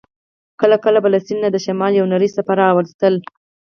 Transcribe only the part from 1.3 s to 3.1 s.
نه د شمال یوه نرۍ څپه را الوته.